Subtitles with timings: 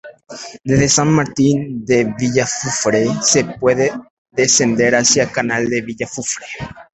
[0.63, 3.91] Desde San Martín de Villafufre se puede
[4.31, 6.47] descender hacia La Canal de Villafufre.